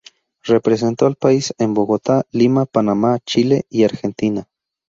Representó 0.45 1.05
al 1.05 1.13
país 1.15 1.53
en 1.59 1.75
Bogotá, 1.75 2.23
Lima, 2.31 2.65
Panamá, 2.65 3.19
Chile 3.23 3.65
y 3.69 3.83
Argentina. 3.83 4.49